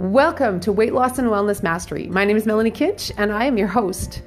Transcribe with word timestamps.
Welcome 0.00 0.60
to 0.60 0.72
Weight 0.72 0.94
Loss 0.94 1.18
and 1.18 1.28
Wellness 1.28 1.62
Mastery. 1.62 2.06
My 2.06 2.24
name 2.24 2.38
is 2.38 2.46
Melanie 2.46 2.70
Kitch, 2.70 3.12
and 3.18 3.30
I 3.30 3.44
am 3.44 3.58
your 3.58 3.68
host. 3.68 4.22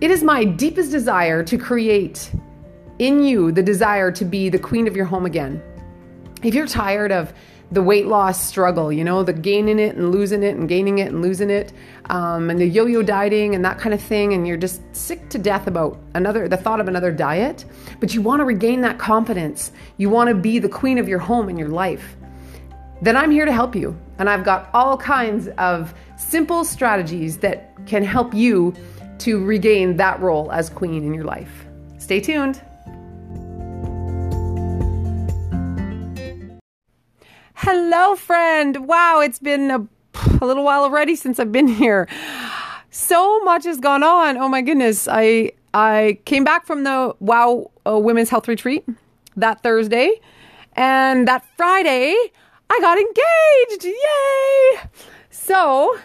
It 0.00 0.08
is 0.08 0.22
my 0.22 0.44
deepest 0.44 0.92
desire 0.92 1.42
to 1.42 1.58
create 1.58 2.30
in 3.00 3.24
you 3.24 3.50
the 3.50 3.60
desire 3.60 4.12
to 4.12 4.24
be 4.24 4.50
the 4.50 4.58
queen 4.60 4.86
of 4.86 4.94
your 4.94 5.04
home 5.04 5.26
again. 5.26 5.60
If 6.44 6.54
you're 6.54 6.68
tired 6.68 7.10
of 7.10 7.34
the 7.72 7.82
weight 7.82 8.06
loss 8.06 8.40
struggle, 8.40 8.92
you 8.92 9.02
know, 9.02 9.24
the 9.24 9.32
gaining 9.32 9.80
it 9.80 9.96
and 9.96 10.12
losing 10.12 10.44
it 10.44 10.54
and 10.54 10.68
gaining 10.68 11.00
it 11.00 11.08
and 11.08 11.22
losing 11.22 11.50
it, 11.50 11.72
um, 12.10 12.48
and 12.48 12.60
the 12.60 12.66
yo 12.66 12.86
yo 12.86 13.02
dieting 13.02 13.56
and 13.56 13.64
that 13.64 13.78
kind 13.78 13.94
of 13.94 14.00
thing, 14.00 14.32
and 14.32 14.46
you're 14.46 14.56
just 14.56 14.80
sick 14.94 15.28
to 15.30 15.38
death 15.38 15.66
about 15.66 15.98
another, 16.14 16.46
the 16.46 16.56
thought 16.56 16.78
of 16.78 16.86
another 16.86 17.10
diet, 17.10 17.64
but 17.98 18.14
you 18.14 18.22
want 18.22 18.38
to 18.38 18.44
regain 18.44 18.80
that 18.82 19.00
confidence. 19.00 19.72
You 19.96 20.08
want 20.08 20.28
to 20.28 20.36
be 20.36 20.60
the 20.60 20.68
queen 20.68 20.98
of 20.98 21.08
your 21.08 21.18
home 21.18 21.48
and 21.48 21.58
your 21.58 21.68
life 21.68 22.16
then 23.04 23.16
I'm 23.16 23.30
here 23.30 23.44
to 23.44 23.52
help 23.52 23.76
you. 23.76 23.96
And 24.18 24.30
I've 24.30 24.44
got 24.44 24.70
all 24.72 24.96
kinds 24.96 25.48
of 25.58 25.94
simple 26.16 26.64
strategies 26.64 27.38
that 27.38 27.74
can 27.86 28.02
help 28.02 28.32
you 28.32 28.74
to 29.18 29.44
regain 29.44 29.96
that 29.98 30.20
role 30.20 30.50
as 30.50 30.70
queen 30.70 31.04
in 31.04 31.12
your 31.12 31.24
life. 31.24 31.66
Stay 31.98 32.20
tuned. 32.20 32.62
Hello, 37.54 38.16
friend. 38.16 38.88
Wow, 38.88 39.20
it's 39.20 39.38
been 39.38 39.70
a, 39.70 39.86
a 40.40 40.46
little 40.46 40.64
while 40.64 40.82
already 40.82 41.16
since 41.16 41.38
I've 41.38 41.52
been 41.52 41.68
here. 41.68 42.08
So 42.90 43.40
much 43.40 43.64
has 43.64 43.78
gone 43.80 44.02
on. 44.02 44.36
Oh 44.36 44.48
my 44.48 44.62
goodness. 44.62 45.08
I 45.10 45.52
I 45.72 46.18
came 46.24 46.44
back 46.44 46.66
from 46.66 46.84
the 46.84 47.14
Wow 47.20 47.70
uh, 47.86 47.98
Women's 47.98 48.30
Health 48.30 48.48
Retreat 48.48 48.86
that 49.36 49.62
Thursday, 49.62 50.20
and 50.74 51.26
that 51.26 51.44
Friday 51.56 52.14
I 52.70 52.80
got 52.80 52.98
engaged! 52.98 53.84
Yay! 53.84 54.90
So, 55.30 55.98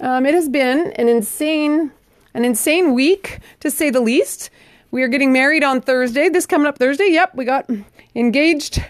um, 0.00 0.26
it 0.26 0.34
has 0.34 0.48
been 0.48 0.92
an 0.92 1.08
insane, 1.08 1.92
an 2.34 2.44
insane 2.44 2.94
week 2.94 3.38
to 3.60 3.70
say 3.70 3.90
the 3.90 4.00
least. 4.00 4.50
We 4.90 5.02
are 5.02 5.08
getting 5.08 5.32
married 5.32 5.62
on 5.62 5.80
Thursday. 5.80 6.28
This 6.28 6.46
coming 6.46 6.66
up 6.66 6.78
Thursday. 6.78 7.08
Yep, 7.10 7.34
we 7.34 7.44
got 7.44 7.68
engaged, 8.14 8.82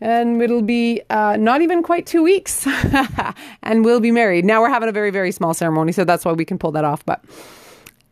and 0.00 0.40
it'll 0.42 0.62
be 0.62 1.02
uh, 1.10 1.36
not 1.36 1.62
even 1.62 1.82
quite 1.82 2.06
two 2.06 2.22
weeks, 2.22 2.66
and 3.62 3.84
we'll 3.84 4.00
be 4.00 4.10
married. 4.10 4.44
Now 4.44 4.60
we're 4.60 4.68
having 4.68 4.88
a 4.88 4.92
very, 4.92 5.10
very 5.10 5.32
small 5.32 5.54
ceremony, 5.54 5.92
so 5.92 6.04
that's 6.04 6.24
why 6.24 6.32
we 6.32 6.44
can 6.44 6.58
pull 6.58 6.72
that 6.72 6.84
off. 6.84 7.04
But 7.04 7.24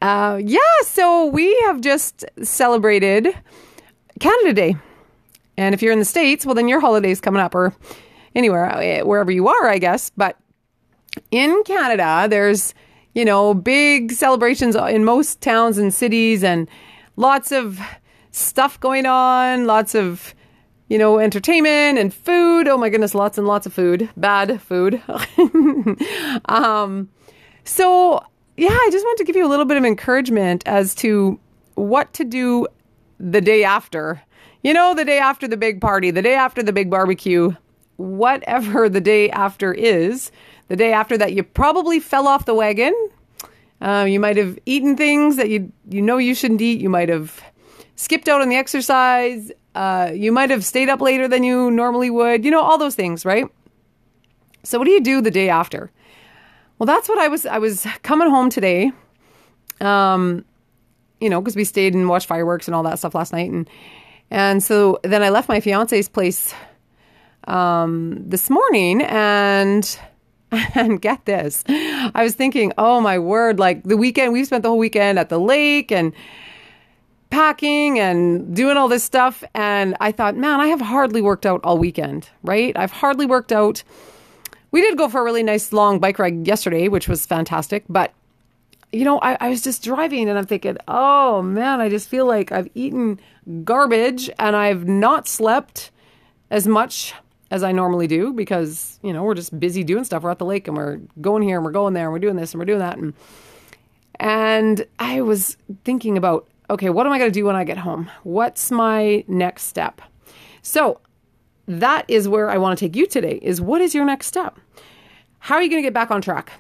uh, 0.02 0.41
yeah, 0.42 0.58
so 0.83 1.27
we 1.27 1.58
have 1.62 1.80
just 1.80 2.25
celebrated 2.42 3.28
Canada 4.19 4.52
Day. 4.52 4.77
And 5.56 5.75
if 5.75 5.83
you're 5.83 5.92
in 5.92 5.98
the 5.98 6.05
States, 6.05 6.47
well, 6.47 6.55
then 6.55 6.69
your 6.69 6.80
holiday's 6.80 7.20
coming 7.20 7.42
up, 7.42 7.55
or 7.55 7.75
anywhere, 8.34 8.67
uh, 8.67 9.05
wherever 9.05 9.31
you 9.31 9.48
are, 9.48 9.69
I 9.69 9.78
guess. 9.78 10.11
But 10.17 10.36
in 11.31 11.62
Canada, 11.64 12.27
there's, 12.28 12.75
you 13.14 13.25
know, 13.25 13.55
big 13.55 14.12
celebrations 14.12 14.77
in 14.77 15.05
most 15.05 15.41
towns 15.41 15.78
and 15.78 15.92
cities 15.92 16.45
and 16.45 16.69
lots 17.17 17.53
of 17.53 17.81
stuff 18.31 18.78
going 18.81 19.06
on, 19.06 19.67
lots 19.67 19.95
of, 19.95 20.34
you 20.89 20.98
know, 20.98 21.19
entertainment 21.19 21.98
and 21.98 22.12
food. 22.14 22.69
Oh 22.69 22.78
my 22.78 22.89
goodness, 22.89 23.14
lots 23.14 23.39
and 23.39 23.47
lots 23.47 23.67
of 23.67 23.73
food, 23.73 24.08
bad 24.17 24.61
food. 24.61 25.03
um, 26.47 27.08
so, 27.64 28.25
yeah, 28.56 28.69
I 28.69 28.89
just 28.92 29.05
want 29.05 29.19
to 29.19 29.25
give 29.25 29.36
you 29.36 29.47
a 29.47 29.48
little 29.48 29.64
bit 29.64 29.77
of 29.77 29.84
encouragement 29.84 30.62
as 30.67 30.95
to 30.97 31.39
what 31.75 32.12
to 32.14 32.25
do 32.25 32.67
the 33.19 33.41
day 33.41 33.64
after. 33.64 34.23
You 34.62 34.75
know, 34.75 34.95
the 34.95 35.05
day 35.05 35.19
after 35.19 35.48
the 35.48 35.56
big 35.56 35.81
party, 35.81 36.11
the 36.11 36.23
day 36.23 36.34
after 36.34 36.62
the 36.62 36.73
big 36.73 36.91
barbecue, 36.91 37.55
whatever 38.01 38.89
the 38.89 39.01
day 39.01 39.31
after 39.31 39.73
is, 39.73 40.33
the 40.69 40.77
day 40.77 40.93
after 40.93 41.19
that 41.19 41.33
you 41.33 41.43
probably 41.43 42.01
fell 42.01 42.27
off 42.27 42.47
the 42.47 42.55
wagon. 42.55 42.95
Uh, 43.80 44.07
you 44.08 44.20
might 44.20 44.36
have 44.36 44.58
eaten 44.67 44.97
things 44.97 45.36
that 45.36 45.48
you 45.48 45.73
you 45.89 46.02
know 46.02 46.19
you 46.19 46.35
shouldn't 46.35 46.61
eat. 46.61 46.80
You 46.80 46.89
might 46.91 47.08
have 47.08 47.42
skipped 47.97 48.29
out 48.29 48.41
on 48.41 48.48
the 48.48 48.57
exercise. 48.57 49.52
Uh, 49.74 50.11
you 50.14 50.33
might 50.33 50.51
have 50.51 50.64
stayed 50.64 50.89
up 50.89 51.01
later 51.01 51.29
than 51.29 51.45
you 51.45 51.70
normally 51.70 52.11
would. 52.11 52.45
You 52.45 52.51
know 52.51 52.61
all 52.61 52.79
those 52.79 52.95
things, 52.95 53.24
right? 53.24 53.47
So 54.64 54.79
what 54.79 54.85
do 54.85 54.91
you 54.91 55.01
do 55.01 55.20
the 55.20 55.30
day 55.30 55.48
after? 55.48 55.91
Well, 56.79 56.86
that's 56.86 57.08
what 57.08 57.19
I 57.19 57.29
was. 57.29 57.47
I 57.47 57.58
was 57.58 57.86
coming 58.03 58.29
home 58.29 58.51
today. 58.51 58.92
Um, 59.80 60.45
you 61.20 61.30
know, 61.30 61.41
because 61.41 61.57
we 61.57 61.64
stayed 61.64 61.95
and 61.95 62.08
watched 62.08 62.27
fireworks 62.27 62.69
and 62.69 62.74
all 62.74 62.83
that 62.83 62.98
stuff 62.98 63.14
last 63.14 63.33
night, 63.33 63.51
and 63.51 63.69
and 64.30 64.63
so 64.63 65.01
then 65.03 65.23
I 65.23 65.30
left 65.30 65.48
my 65.48 65.61
fiance's 65.61 66.08
place 66.08 66.55
um, 67.50 68.22
this 68.28 68.48
morning 68.48 69.02
and 69.02 69.98
and 70.74 71.00
get 71.00 71.24
this. 71.27 71.64
I 71.68 72.22
was 72.22 72.34
thinking 72.34 72.72
oh 72.78 73.00
my 73.00 73.18
word 73.18 73.58
like 73.58 73.83
the 73.84 73.96
weekend 73.96 74.33
we 74.33 74.44
spent 74.44 74.62
the 74.62 74.68
whole 74.68 74.78
weekend 74.78 75.18
at 75.18 75.28
the 75.28 75.38
lake 75.38 75.92
and 75.92 76.12
packing 77.30 78.00
and 78.00 78.55
doing 78.55 78.77
all 78.77 78.88
this 78.88 79.05
stuff. 79.05 79.44
And 79.55 79.96
i 80.00 80.12
thought 80.12 80.36
man 80.36 80.61
i 80.61 80.68
have 80.68 80.80
hardly 80.80 81.20
worked 81.20 81.46
out 81.46 81.61
all 81.64 81.78
weekend 81.78 82.30
right? 82.42 82.77
I've 82.77 82.92
hardly 82.92 83.27
worked 83.27 83.52
out. 83.52 83.82
We 84.72 84.80
did 84.80 84.96
go 84.96 85.08
for 85.08 85.20
a 85.20 85.24
really 85.24 85.42
nice 85.42 85.72
long 85.72 85.98
bike 85.98 86.18
ride 86.18 86.46
yesterday 86.46 86.88
which 86.88 87.08
was 87.08 87.27
fantastic. 87.27 87.84
But 87.88 88.12
you 88.92 89.05
know 89.05 89.18
I, 89.20 89.36
I 89.40 89.48
was 89.50 89.62
just 89.62 89.84
driving 89.84 90.28
and 90.28 90.36
i'm 90.36 90.46
thinking 90.46 90.77
oh 90.88 91.42
man 91.42 91.80
i 91.80 91.88
just 91.88 92.08
feel 92.08 92.27
like 92.27 92.50
i've 92.50 92.68
eaten 92.74 93.20
garbage 93.62 94.28
and 94.36 94.56
i've 94.56 94.88
not 94.88 95.28
slept 95.28 95.92
as 96.50 96.67
much 96.67 97.14
as 97.50 97.62
I 97.62 97.72
normally 97.72 98.06
do 98.06 98.33
because, 98.33 98.98
you 99.02 99.12
know, 99.12 99.24
we're 99.24 99.34
just 99.34 99.58
busy 99.58 99.83
doing 99.83 100.05
stuff. 100.05 100.22
We're 100.22 100.30
at 100.30 100.38
the 100.38 100.44
lake 100.44 100.68
and 100.68 100.77
we're 100.77 101.00
going 101.20 101.42
here 101.42 101.56
and 101.56 101.64
we're 101.64 101.72
going 101.72 101.94
there 101.94 102.05
and 102.05 102.12
we're 102.12 102.20
doing 102.20 102.36
this 102.36 102.52
and 102.52 102.61
we're 102.61 102.66
doing 102.66 102.78
that. 102.78 102.96
And, 102.96 103.14
and 104.20 104.86
I 104.98 105.20
was 105.22 105.56
thinking 105.84 106.16
about, 106.16 106.48
okay, 106.68 106.90
what 106.90 107.06
am 107.06 107.12
I 107.12 107.18
going 107.18 107.30
to 107.30 107.38
do 107.38 107.44
when 107.44 107.56
I 107.56 107.64
get 107.64 107.78
home? 107.78 108.11
What's 108.22 108.70
my 108.70 109.24
next 109.27 109.64
step? 109.64 110.00
So 110.62 111.00
that 111.66 112.05
is 112.08 112.28
where 112.28 112.50
I 112.50 112.58
want 112.58 112.78
to 112.78 112.84
take 112.84 112.94
you 112.94 113.06
today 113.06 113.38
is 113.42 113.61
what 113.61 113.80
is 113.80 113.94
your 113.94 114.05
next 114.05 114.27
step? 114.27 114.58
How 115.40 115.56
are 115.56 115.62
you 115.62 115.70
going 115.70 115.82
to 115.82 115.86
get 115.86 115.94
back 115.94 116.11
on 116.11 116.22
track? 116.22 116.52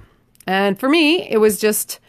And 0.46 0.78
for 0.78 0.88
me, 0.88 1.28
it 1.28 1.36
was 1.36 1.60
just, 1.60 2.00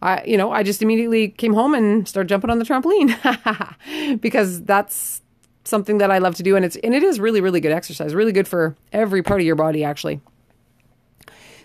I, 0.00 0.24
you 0.24 0.36
know, 0.36 0.52
I 0.52 0.62
just 0.62 0.80
immediately 0.80 1.28
came 1.28 1.52
home 1.52 1.74
and 1.74 2.08
started 2.08 2.28
jumping 2.28 2.48
on 2.48 2.58
the 2.58 2.64
trampoline 2.64 4.20
because 4.20 4.62
that's 4.62 5.20
something 5.66 5.98
that 5.98 6.10
I 6.10 6.18
love 6.18 6.34
to 6.36 6.42
do, 6.42 6.56
and 6.56 6.64
it's 6.64 6.76
and 6.76 6.94
it 6.94 7.02
is 7.02 7.20
really 7.20 7.40
really 7.40 7.60
good 7.60 7.72
exercise, 7.72 8.14
really 8.14 8.32
good 8.32 8.48
for 8.48 8.76
every 8.92 9.22
part 9.22 9.40
of 9.40 9.46
your 9.46 9.56
body 9.56 9.84
actually. 9.84 10.20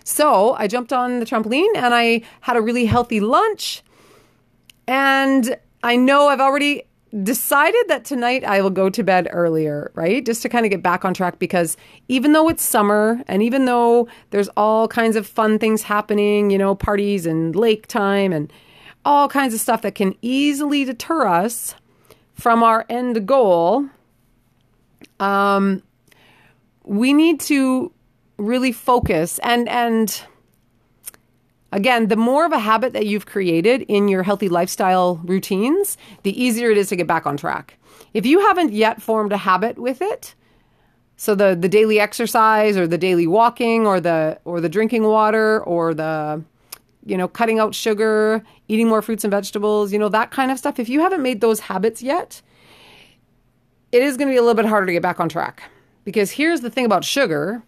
So 0.04 0.54
I 0.54 0.66
jumped 0.66 0.92
on 0.92 1.20
the 1.20 1.26
trampoline 1.26 1.76
and 1.76 1.94
I 1.94 2.22
had 2.40 2.56
a 2.56 2.60
really 2.60 2.86
healthy 2.86 3.20
lunch, 3.20 3.82
and 4.86 5.56
I 5.82 5.96
know 5.96 6.28
I've 6.28 6.40
already 6.40 6.84
decided 7.22 7.84
that 7.88 8.04
tonight 8.04 8.42
I 8.42 8.62
will 8.62 8.70
go 8.70 8.88
to 8.88 9.02
bed 9.02 9.28
earlier, 9.30 9.92
right? 9.94 10.24
Just 10.24 10.40
to 10.42 10.48
kind 10.48 10.64
of 10.64 10.70
get 10.70 10.82
back 10.82 11.04
on 11.04 11.12
track 11.12 11.38
because 11.38 11.76
even 12.08 12.32
though 12.32 12.48
it's 12.48 12.62
summer 12.62 13.22
and 13.28 13.42
even 13.42 13.66
though 13.66 14.08
there's 14.30 14.48
all 14.56 14.88
kinds 14.88 15.14
of 15.14 15.26
fun 15.26 15.58
things 15.58 15.82
happening, 15.82 16.50
you 16.50 16.56
know, 16.56 16.74
parties 16.74 17.26
and 17.26 17.54
lake 17.54 17.86
time 17.86 18.32
and 18.32 18.50
all 19.04 19.28
kinds 19.28 19.52
of 19.52 19.60
stuff 19.60 19.82
that 19.82 19.94
can 19.94 20.14
easily 20.22 20.84
deter 20.84 21.26
us 21.26 21.74
from 22.34 22.62
our 22.62 22.84
end 22.88 23.26
goal, 23.26 23.88
um, 25.20 25.82
we 26.84 27.12
need 27.12 27.40
to 27.40 27.92
really 28.38 28.72
focus 28.72 29.38
and 29.44 29.68
and 29.68 30.24
again 31.70 32.08
the 32.08 32.16
more 32.16 32.44
of 32.44 32.50
a 32.50 32.58
habit 32.58 32.92
that 32.92 33.06
you've 33.06 33.26
created 33.26 33.82
in 33.82 34.08
your 34.08 34.22
healthy 34.24 34.48
lifestyle 34.48 35.16
routines 35.24 35.96
the 36.24 36.42
easier 36.42 36.70
it 36.70 36.78
is 36.78 36.88
to 36.88 36.96
get 36.96 37.06
back 37.06 37.26
on 37.26 37.36
track. 37.36 37.78
If 38.14 38.26
you 38.26 38.40
haven't 38.40 38.72
yet 38.72 39.00
formed 39.00 39.32
a 39.32 39.36
habit 39.36 39.78
with 39.78 40.02
it 40.02 40.34
so 41.16 41.34
the 41.36 41.54
the 41.54 41.68
daily 41.68 42.00
exercise 42.00 42.76
or 42.76 42.86
the 42.88 42.98
daily 42.98 43.26
walking 43.26 43.86
or 43.86 44.00
the 44.00 44.40
or 44.44 44.60
the 44.60 44.68
drinking 44.68 45.04
water 45.04 45.62
or 45.62 45.94
the 45.94 46.42
you 47.04 47.16
know 47.16 47.28
cutting 47.28 47.58
out 47.58 47.74
sugar 47.74 48.42
eating 48.68 48.88
more 48.88 49.02
fruits 49.02 49.24
and 49.24 49.30
vegetables 49.30 49.92
you 49.92 49.98
know 49.98 50.08
that 50.08 50.30
kind 50.30 50.50
of 50.50 50.58
stuff 50.58 50.78
if 50.78 50.88
you 50.88 51.00
haven't 51.00 51.22
made 51.22 51.40
those 51.40 51.60
habits 51.60 52.02
yet 52.02 52.42
it 53.92 54.02
is 54.02 54.16
going 54.16 54.28
to 54.28 54.32
be 54.32 54.38
a 54.38 54.40
little 54.40 54.54
bit 54.54 54.64
harder 54.64 54.86
to 54.86 54.92
get 54.92 55.02
back 55.02 55.20
on 55.20 55.28
track. 55.28 55.62
Because 56.04 56.32
here's 56.32 56.62
the 56.62 56.70
thing 56.70 56.86
about 56.86 57.04
sugar 57.04 57.62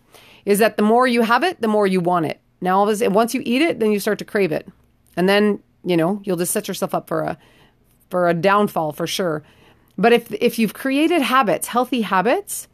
is 0.47 0.59
that 0.59 0.77
the 0.77 0.83
more 0.83 1.07
you 1.07 1.23
have 1.23 1.45
it, 1.45 1.61
the 1.61 1.69
more 1.69 1.87
you 1.87 2.01
want 2.01 2.27
it. 2.27 2.41
Now, 2.61 2.79
all 2.79 2.89
of 2.89 2.99
this, 2.99 3.09
once 3.09 3.35
you 3.35 3.43
eat 3.45 3.63
it, 3.63 3.79
then 3.79 3.93
you 3.93 4.01
start 4.01 4.19
to 4.19 4.25
crave 4.25 4.51
it. 4.51 4.67
And 5.17 5.29
then, 5.29 5.63
you 5.85 5.97
know, 5.97 6.21
you'll 6.25 6.39
just 6.39 6.53
set 6.53 6.67
yourself 6.67 6.95
up 6.95 7.07
for 7.07 7.23
a 7.23 7.39
for 8.11 8.29
a 8.29 8.35
downfall 8.35 8.93
for 8.93 9.07
sure. 9.07 9.43
But 9.97 10.13
if 10.13 10.33
if 10.33 10.59
you've 10.59 10.75
created 10.75 11.23
habits, 11.23 11.69
healthy 11.69 12.01
habits, 12.01 12.69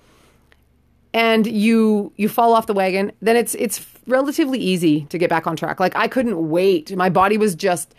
and 1.13 1.47
you 1.47 2.13
you 2.17 2.29
fall 2.29 2.55
off 2.55 2.67
the 2.67 2.75
wagon, 2.75 3.13
then 3.21 3.37
it's 3.37 3.55
it's 3.57 3.85
relatively 4.07 4.59
easy 4.59 5.03
to 5.07 5.19
get 5.19 5.31
back 5.31 5.47
on 5.47 5.57
track. 5.57 5.81
Like 5.81 5.97
I 5.97 6.09
couldn't 6.09 6.51
wait. 6.51 6.95
My 6.97 7.09
body 7.09 7.37
was 7.37 7.55
just 7.55 7.95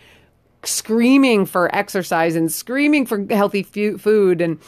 screaming 0.64 1.44
for 1.44 1.74
exercise 1.74 2.36
and 2.36 2.50
screaming 2.50 3.04
for 3.04 3.26
healthy 3.30 3.62
food 3.62 4.40
and 4.40 4.58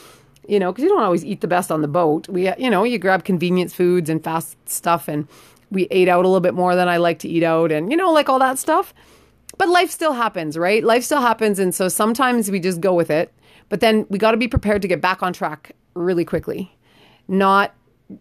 you 0.47 0.59
know, 0.59 0.73
because 0.73 0.83
you 0.83 0.91
don't 0.91 1.03
always 1.03 1.25
eat 1.25 1.41
the 1.41 1.49
best 1.49 1.73
on 1.73 1.81
the 1.81 1.89
boat. 1.89 2.29
We, 2.29 2.55
you 2.59 2.69
know, 2.69 2.85
you 2.85 2.99
grab 2.99 3.25
convenience 3.25 3.73
foods 3.73 4.11
and 4.11 4.23
fast 4.23 4.57
stuff, 4.69 5.09
and 5.09 5.27
we 5.71 5.89
ate 5.91 6.09
out 6.09 6.25
a 6.25 6.29
little 6.29 6.41
bit 6.41 6.55
more 6.55 6.75
than 6.75 6.89
I 6.89 6.99
like 6.99 7.19
to 7.21 7.29
eat 7.29 7.43
out 7.43 7.73
and 7.73 7.91
you 7.91 7.97
know 7.97 8.13
like 8.13 8.29
all 8.29 8.39
that 8.39 8.59
stuff. 8.59 8.95
But 9.57 9.69
life 9.69 9.91
still 9.91 10.13
happens, 10.13 10.59
right? 10.59 10.83
Life 10.83 11.05
still 11.05 11.21
happens 11.21 11.59
and 11.59 11.75
so 11.75 11.89
sometimes 11.89 12.51
we 12.51 12.61
just 12.61 12.81
go 12.81 12.95
with 12.95 13.11
it. 13.11 13.33
But 13.69 13.81
then 13.81 14.07
we 14.09 14.19
got 14.19 14.33
to 14.33 14.37
be 14.37 14.49
prepared 14.49 14.83
to 14.83 14.89
get 14.89 15.01
back 15.01 15.23
on 15.23 15.33
track 15.33 15.73
really 15.95 16.25
quickly. 16.25 16.77
Not 17.29 17.75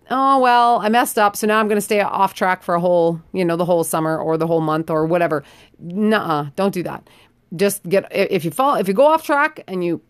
oh 0.10 0.40
well, 0.40 0.80
I 0.80 0.90
messed 0.90 1.18
up, 1.18 1.36
so 1.36 1.48
now 1.48 1.60
I'm 1.60 1.68
going 1.68 1.78
to 1.78 1.82
stay 1.82 2.02
off 2.02 2.34
track 2.34 2.64
for 2.64 2.76
a 2.76 2.80
whole, 2.80 3.22
you 3.32 3.46
know, 3.46 3.56
the 3.56 3.66
whole 3.66 3.84
summer 3.84 4.18
or 4.18 4.38
the 4.38 4.48
whole 4.48 4.62
month 4.62 4.90
or 4.90 5.06
whatever. 5.06 5.44
Nuh-uh, 5.80 6.50
don't 6.56 6.74
do 6.74 6.84
that. 6.84 7.10
Just 7.56 7.84
get 7.88 8.08
if 8.12 8.44
you 8.46 8.52
fall 8.52 8.76
if 8.76 8.88
you 8.88 8.94
go 8.94 9.06
off 9.06 9.24
track 9.24 9.64
and 9.68 9.84
you 9.84 10.02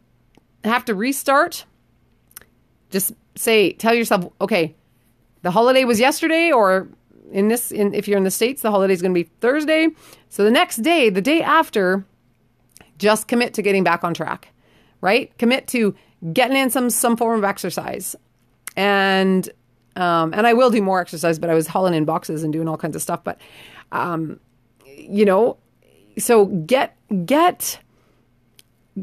have 0.64 0.86
to 0.86 0.96
restart, 0.96 1.66
just 2.90 3.14
say 3.36 3.74
tell 3.74 3.94
yourself, 3.94 4.32
okay, 4.40 4.76
the 5.42 5.52
holiday 5.52 5.84
was 5.84 6.00
yesterday 6.00 6.52
or 6.52 6.88
in 7.32 7.50
this 7.50 7.72
in 7.72 7.94
if 7.94 8.08
you're 8.08 8.18
in 8.18 8.24
the 8.24 8.32
states, 8.32 8.62
the 8.62 8.72
holiday 8.72 8.94
is 8.94 9.02
going 9.02 9.14
to 9.14 9.24
be 9.24 9.30
Thursday. 9.42 9.90
So 10.30 10.44
the 10.44 10.52
next 10.52 10.78
day, 10.78 11.10
the 11.10 11.22
day 11.22 11.42
after, 11.42 12.06
just 12.98 13.28
commit 13.28 13.54
to 13.56 13.62
getting 13.62 13.84
back 13.84 14.04
on 14.04 14.14
track. 14.14 14.50
Right? 15.02 15.38
Commit 15.38 15.68
to 15.70 15.96
getting 16.32 16.56
in 16.56 16.70
some 16.70 16.90
some 16.90 17.18
form 17.18 17.38
of 17.38 17.44
exercise. 17.44 18.16
And 18.78 19.50
um, 19.96 20.34
and 20.34 20.48
I 20.48 20.54
will 20.54 20.70
do 20.70 20.82
more 20.82 21.00
exercise, 21.00 21.40
but 21.40 21.50
I 21.50 21.54
was 21.54 21.68
hauling 21.68 21.94
in 21.94 22.06
boxes 22.06 22.44
and 22.44 22.52
doing 22.52 22.68
all 22.68 22.78
kinds 22.78 22.96
of 22.96 23.02
stuff. 23.02 23.24
But, 23.24 23.40
um, 23.92 24.40
you 24.86 25.26
know, 25.26 25.58
so 26.18 26.46
get 26.46 26.96
get 27.26 27.80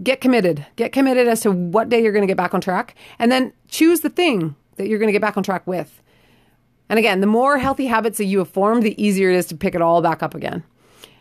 get 0.03 0.21
committed. 0.21 0.67
Get 0.77 0.93
committed 0.93 1.29
as 1.29 1.41
to 1.43 1.53
what 1.53 1.89
day 1.89 2.03
you're 2.03 2.13
going 2.13 2.23
to 2.23 2.31
get 2.31 2.37
back 2.37 2.55
on 2.55 2.61
track, 2.61 2.95
and 3.19 3.31
then 3.31 3.53
choose 3.69 4.01
the 4.01 4.11
thing 4.11 4.57
that 4.77 4.89
you're 4.89 4.99
going 4.99 5.09
to 5.09 5.13
get 5.13 5.23
back 5.23 5.37
on 5.37 5.43
track 5.43 5.67
with. 5.67 6.03
And 6.89 6.99
again, 6.99 7.21
the 7.21 7.27
more 7.27 7.59
healthy 7.59 7.87
habits 7.87 8.19
that 8.19 8.25
you 8.25 8.39
have 8.39 8.49
formed, 8.49 8.83
the 8.83 9.01
easier 9.01 9.31
it 9.31 9.37
is 9.37 9.47
to 9.47 9.57
pick 9.57 9.75
it 9.75 9.83
all 9.83 10.03
back 10.03 10.23
up 10.23 10.35
again. 10.35 10.65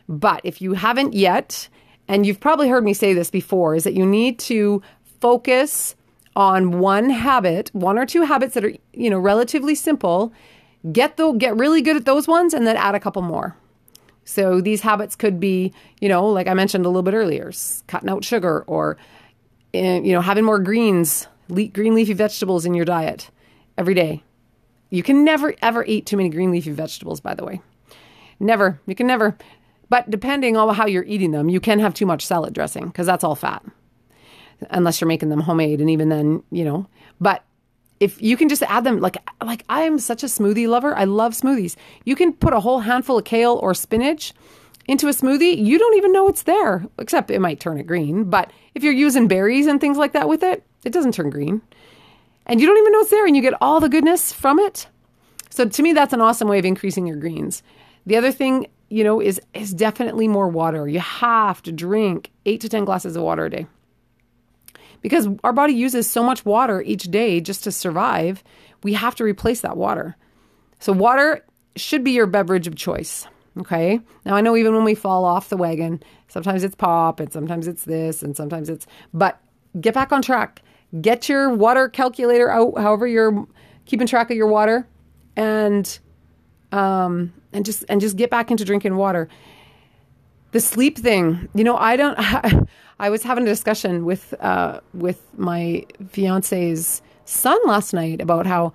But 0.08 0.42
if 0.44 0.62
you 0.62 0.74
haven't 0.74 1.14
yet, 1.14 1.70
and 2.08 2.26
you've 2.26 2.40
probably 2.40 2.70
heard 2.70 2.84
me 2.84 2.96
say 2.96 3.14
this 3.14 3.30
before, 3.30 3.76
is 3.76 3.84
that 3.84 3.94
you 3.94 4.06
need 4.06 4.40
to 4.40 4.82
focus 5.22 5.96
on 6.40 6.80
one 6.80 7.10
habit, 7.10 7.70
one 7.74 8.00
or 8.00 8.06
two 8.06 8.22
habits 8.22 8.54
that 8.54 8.64
are, 8.64 8.72
you 8.94 9.10
know, 9.10 9.20
relatively 9.20 9.76
simple, 9.76 10.32
get 10.94 11.18
the 11.18 11.34
get 11.34 11.58
really 11.58 11.82
good 11.82 11.98
at 11.98 12.06
those 12.06 12.30
ones 12.30 12.54
and 12.54 12.66
then 12.66 12.78
add 12.78 12.96
a 12.96 13.00
couple 13.00 13.22
more. 13.22 13.58
So 14.24 14.62
these 14.62 14.82
habits 14.82 15.18
could 15.18 15.38
be, 15.38 15.74
you 16.00 16.08
know, 16.08 16.26
like 16.26 16.48
I 16.48 16.54
mentioned 16.54 16.86
a 16.86 16.90
little 16.90 17.04
bit 17.04 17.14
earlier, 17.14 17.52
cutting 17.88 18.08
out 18.08 18.24
sugar 18.24 18.64
or 18.68 18.96
eh, 19.74 20.00
you 20.00 20.14
know, 20.14 20.22
having 20.22 20.46
more 20.46 20.60
greens, 20.60 21.28
green 21.50 21.94
leafy 21.94 22.14
vegetables 22.14 22.66
in 22.66 22.74
your 22.74 22.86
diet 22.86 23.30
every 23.78 23.94
day. 23.94 24.24
You 24.92 25.04
can 25.04 25.26
never 25.26 25.54
ever 25.62 25.84
eat 25.84 26.06
too 26.06 26.16
many 26.16 26.30
green 26.30 26.52
leafy 26.52 26.72
vegetables, 26.72 27.20
by 27.20 27.36
the 27.36 27.44
way. 27.44 27.62
Never. 28.40 28.80
You 28.86 28.96
can 28.96 29.08
never. 29.08 29.38
But 29.90 30.10
depending 30.10 30.56
on 30.56 30.74
how 30.74 30.86
you're 30.86 31.04
eating 31.04 31.32
them, 31.32 31.50
you 31.50 31.60
can 31.60 31.80
have 31.80 31.94
too 31.94 32.06
much 32.06 32.26
salad 32.26 32.54
dressing 32.54 32.86
because 32.86 33.08
that's 33.08 33.26
all 33.26 33.36
fat 33.36 33.62
unless 34.70 35.00
you're 35.00 35.08
making 35.08 35.30
them 35.30 35.42
homemade. 35.42 35.80
And 35.80 35.90
even 35.90 36.10
then, 36.10 36.44
you 36.52 36.66
know, 36.66 36.88
but 37.20 37.44
if 38.00 38.22
you 38.22 38.38
can 38.38 38.50
just 38.50 38.64
add 38.64 38.84
them, 38.84 39.00
like, 39.00 39.18
like 39.44 39.66
I 39.68 39.82
am 39.82 40.00
such 40.00 40.24
a 40.24 40.28
smoothie 40.28 40.68
lover. 40.68 40.96
I 40.96 41.04
love 41.04 41.34
smoothies. 41.34 41.76
You 42.06 42.16
can 42.16 42.34
put 42.34 42.54
a 42.54 42.60
whole 42.60 42.80
handful 42.80 43.18
of 43.18 43.26
kale 43.26 43.60
or 43.62 43.74
spinach 43.74 44.34
into 44.88 45.08
a 45.08 45.12
smoothie. 45.12 45.58
You 45.58 45.78
don't 45.78 45.98
even 45.98 46.14
know 46.14 46.28
it's 46.28 46.44
there, 46.44 46.86
except 46.98 47.30
it 47.30 47.40
might 47.40 47.60
turn 47.60 47.78
it 47.78 47.88
green. 47.88 48.30
But 48.30 48.52
if 48.74 48.84
you're 48.84 48.94
using 48.94 49.28
berries 49.28 49.68
and 49.68 49.82
things 49.82 49.98
like 49.98 50.14
that 50.14 50.30
with 50.30 50.44
it, 50.44 50.64
it 50.84 50.94
doesn't 50.94 51.14
turn 51.14 51.30
green. 51.30 51.62
And 52.46 52.60
you 52.60 52.68
don't 52.68 52.78
even 52.78 52.94
know 52.94 53.02
it's 53.02 53.12
there 53.12 53.28
and 53.28 53.36
you 53.36 53.42
get 53.42 53.62
all 53.62 53.80
the 53.80 53.90
goodness 53.90 54.32
from 54.32 54.60
it. 54.60 54.88
So 55.50 55.66
to 55.66 55.84
me, 55.84 55.94
that's 55.94 56.14
an 56.14 56.22
awesome 56.22 56.48
way 56.48 56.60
of 56.60 56.66
increasing 56.66 57.06
your 57.06 57.18
greens. 57.18 57.64
The 58.06 58.16
other 58.16 58.32
thing, 58.32 58.68
you 58.90 59.04
know, 59.04 59.20
is 59.20 59.42
is 59.54 59.74
definitely 59.74 60.28
more 60.28 60.48
water. 60.48 60.88
You 60.88 61.00
have 61.00 61.62
to 61.64 61.72
drink 61.72 62.32
eight 62.46 62.62
to 62.62 62.70
ten 62.70 62.86
glasses 62.86 63.16
of 63.16 63.24
water 63.24 63.46
a 63.46 63.50
day 63.50 63.68
because 65.02 65.28
our 65.44 65.54
body 65.54 65.74
uses 65.74 66.10
so 66.10 66.24
much 66.24 66.46
water 66.46 66.82
each 66.82 67.04
day 67.04 67.42
just 67.42 67.64
to 67.64 67.72
survive, 67.72 68.44
we 68.84 68.94
have 68.94 69.16
to 69.16 69.24
replace 69.24 69.62
that 69.62 69.78
water. 69.78 70.16
So, 70.80 70.94
water 70.94 71.46
should 71.76 72.04
be 72.04 72.12
your 72.12 72.28
beverage 72.28 72.68
of 72.68 72.76
choice. 72.76 73.28
Okay. 73.58 74.00
Now, 74.26 74.36
I 74.36 74.42
know 74.42 74.56
even 74.56 74.74
when 74.74 74.84
we 74.84 74.96
fall 74.96 75.26
off 75.26 75.50
the 75.50 75.58
wagon, 75.58 76.02
sometimes 76.28 76.64
it's 76.64 76.76
pop 76.76 77.20
and 77.20 77.32
sometimes 77.34 77.68
it's 77.68 77.84
this 77.84 78.24
and 78.24 78.36
sometimes 78.36 78.70
it's, 78.70 78.88
but 79.14 79.42
get 79.80 79.94
back 79.94 80.12
on 80.12 80.22
track. 80.22 80.62
Get 81.02 81.30
your 81.30 81.54
water 81.54 81.90
calculator 81.90 82.50
out, 82.50 82.78
however 82.78 83.06
you're 83.06 83.48
keeping 83.86 84.08
track 84.08 84.32
of 84.32 84.38
your 84.38 84.48
water, 84.48 84.88
and 85.36 86.00
um, 86.72 87.34
and 87.54 87.66
just 87.66 87.86
and 87.90 88.02
just 88.02 88.16
get 88.16 88.30
back 88.30 88.50
into 88.50 88.66
drinking 88.66 88.96
water. 88.96 89.30
The 90.52 90.60
sleep 90.60 90.98
thing, 90.98 91.48
you 91.54 91.64
know, 91.64 91.78
I 91.78 91.96
don't. 91.96 92.16
I 93.00 93.10
was 93.10 93.24
having 93.24 93.44
a 93.46 93.48
discussion 93.48 94.04
with 94.04 94.34
uh, 94.42 94.82
with 94.94 95.22
my 95.38 95.86
fiance's 96.10 97.02
son 97.26 97.58
last 97.66 97.94
night 97.94 98.20
about 98.20 98.46
how 98.46 98.74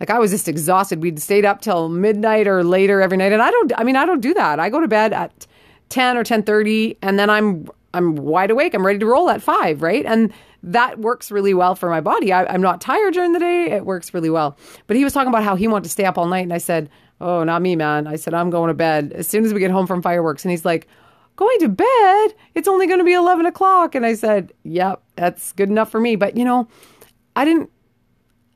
like 0.00 0.10
I 0.10 0.18
was 0.18 0.30
just 0.30 0.48
exhausted. 0.48 1.02
We'd 1.02 1.20
stayed 1.20 1.44
up 1.44 1.60
till 1.60 1.88
midnight 1.88 2.46
or 2.46 2.62
later 2.62 3.00
every 3.02 3.16
night, 3.16 3.32
and 3.32 3.42
I 3.42 3.50
don't. 3.50 3.72
I 3.76 3.84
mean, 3.84 3.96
I 3.96 4.06
don't 4.06 4.20
do 4.20 4.34
that. 4.34 4.60
I 4.60 4.70
go 4.70 4.80
to 4.80 4.88
bed 4.88 5.12
at 5.12 5.46
ten 5.88 6.16
or 6.16 6.24
ten 6.24 6.42
thirty, 6.42 6.96
and 7.02 7.18
then 7.18 7.28
I'm 7.28 7.68
I'm 7.92 8.16
wide 8.16 8.50
awake. 8.50 8.74
I'm 8.74 8.84
ready 8.84 8.98
to 9.00 9.06
roll 9.06 9.28
at 9.30 9.42
five, 9.42 9.82
right? 9.82 10.04
And 10.06 10.32
that 10.62 10.98
works 10.98 11.30
really 11.30 11.54
well 11.54 11.74
for 11.74 11.88
my 11.88 12.00
body. 12.00 12.32
I, 12.32 12.44
I'm 12.46 12.60
not 12.60 12.80
tired 12.80 13.14
during 13.14 13.32
the 13.32 13.38
day. 13.38 13.70
It 13.70 13.86
works 13.86 14.12
really 14.12 14.30
well. 14.30 14.56
But 14.86 14.96
he 14.96 15.04
was 15.04 15.12
talking 15.12 15.28
about 15.28 15.44
how 15.44 15.54
he 15.54 15.68
wanted 15.68 15.84
to 15.84 15.90
stay 15.90 16.04
up 16.04 16.18
all 16.18 16.26
night, 16.26 16.44
and 16.44 16.52
I 16.52 16.58
said, 16.58 16.88
"Oh, 17.20 17.42
not 17.44 17.62
me, 17.62 17.74
man." 17.74 18.06
I 18.06 18.16
said, 18.16 18.32
"I'm 18.32 18.50
going 18.50 18.68
to 18.68 18.74
bed 18.74 19.12
as 19.14 19.26
soon 19.26 19.44
as 19.44 19.52
we 19.52 19.60
get 19.60 19.70
home 19.70 19.86
from 19.86 20.02
fireworks." 20.02 20.44
And 20.44 20.50
he's 20.50 20.64
like 20.64 20.86
going 21.36 21.58
to 21.60 21.68
bed? 21.68 22.34
It's 22.54 22.68
only 22.68 22.86
going 22.86 22.98
to 22.98 23.04
be 23.04 23.12
11 23.12 23.46
o'clock. 23.46 23.94
And 23.94 24.04
I 24.04 24.14
said, 24.14 24.52
yep, 24.64 25.02
that's 25.14 25.52
good 25.52 25.68
enough 25.68 25.90
for 25.90 26.00
me. 26.00 26.16
But, 26.16 26.36
you 26.36 26.44
know, 26.44 26.68
I 27.34 27.44
didn't. 27.44 27.70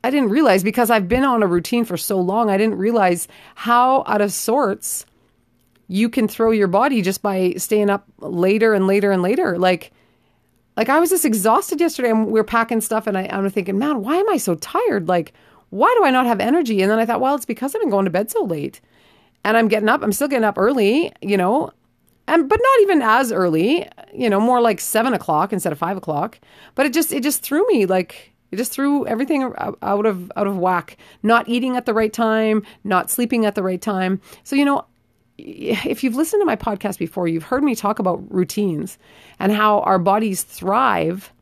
I 0.03 0.09
didn't 0.09 0.29
realize 0.29 0.63
because 0.63 0.89
I've 0.89 1.07
been 1.07 1.23
on 1.23 1.43
a 1.43 1.47
routine 1.47 1.85
for 1.85 1.95
so 1.95 2.19
long, 2.19 2.49
I 2.49 2.57
didn't 2.57 2.79
realize 2.79 3.27
how 3.53 4.03
out 4.07 4.19
of 4.19 4.33
sorts 4.33 5.05
you 5.87 6.09
can 6.09 6.27
throw 6.27 6.49
your 6.49 6.67
body 6.67 7.03
just 7.03 7.21
by 7.21 7.53
staying 7.57 7.91
up 7.91 8.07
later 8.17 8.73
and 8.73 8.87
later 8.87 9.11
and 9.11 9.21
later. 9.21 9.59
Like, 9.59 9.91
like 10.75 10.89
I 10.89 10.99
was 10.99 11.11
just 11.11 11.23
exhausted 11.23 11.79
yesterday 11.79 12.09
and 12.09 12.25
we 12.25 12.39
were 12.39 12.43
packing 12.43 12.81
stuff 12.81 13.05
and 13.05 13.15
I, 13.15 13.27
I'm 13.31 13.47
thinking, 13.51 13.77
man, 13.77 14.01
why 14.01 14.15
am 14.15 14.27
I 14.29 14.37
so 14.37 14.55
tired? 14.55 15.07
Like, 15.07 15.33
why 15.69 15.93
do 15.99 16.05
I 16.05 16.09
not 16.09 16.25
have 16.25 16.39
energy? 16.39 16.81
And 16.81 16.89
then 16.89 16.97
I 16.97 17.05
thought, 17.05 17.21
well, 17.21 17.35
it's 17.35 17.45
because 17.45 17.75
I've 17.75 17.81
been 17.81 17.91
going 17.91 18.05
to 18.05 18.11
bed 18.11 18.31
so 18.31 18.43
late 18.43 18.81
and 19.43 19.57
I'm 19.57 19.67
getting 19.67 19.89
up. 19.89 20.01
I'm 20.01 20.13
still 20.13 20.27
getting 20.27 20.45
up 20.45 20.57
early, 20.57 21.11
you 21.21 21.37
know, 21.37 21.71
and 22.31 22.47
but 22.47 22.59
not 22.61 22.81
even 22.81 23.01
as 23.01 23.31
early, 23.31 23.87
you 24.13 24.29
know, 24.29 24.39
more 24.39 24.61
like 24.61 24.79
seven 24.79 25.13
o'clock 25.13 25.51
instead 25.51 25.73
of 25.73 25.77
five 25.77 25.97
o'clock. 25.97 26.39
But 26.75 26.85
it 26.85 26.93
just 26.93 27.11
it 27.11 27.23
just 27.23 27.43
threw 27.43 27.67
me 27.67 27.85
like 27.85 28.33
it 28.51 28.55
just 28.55 28.71
threw 28.71 29.05
everything 29.05 29.43
out 29.43 30.05
of 30.05 30.31
out 30.37 30.47
of 30.47 30.57
whack. 30.57 30.97
Not 31.23 31.49
eating 31.49 31.75
at 31.75 31.85
the 31.85 31.93
right 31.93 32.11
time, 32.11 32.63
not 32.85 33.11
sleeping 33.11 33.45
at 33.45 33.55
the 33.55 33.63
right 33.63 33.81
time. 33.81 34.21
So 34.45 34.55
you 34.55 34.63
know, 34.63 34.85
if 35.37 36.03
you've 36.03 36.15
listened 36.15 36.41
to 36.41 36.45
my 36.45 36.55
podcast 36.55 36.97
before, 36.97 37.27
you've 37.27 37.43
heard 37.43 37.63
me 37.63 37.75
talk 37.75 37.99
about 37.99 38.23
routines 38.33 38.97
and 39.37 39.51
how 39.51 39.81
our 39.81 39.99
bodies 39.99 40.43
thrive 40.43 41.33